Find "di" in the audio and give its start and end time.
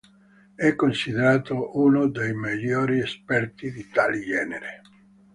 3.71-3.87